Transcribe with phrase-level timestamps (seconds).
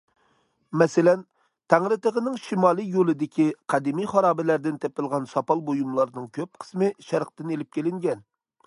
[0.81, 1.19] مەسىلەن:
[1.73, 8.29] تەڭرىتېغىنىڭ شىمالىي يولىدىكى قەدىمىي خارابىلەردىن تېپىلغان ساپال بۇيۇملارنىڭ كۆپ قىسمى شەرقتىن ئېلىپ كېلىنگەن.